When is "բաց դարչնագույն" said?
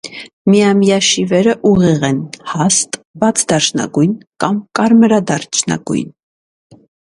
3.25-4.17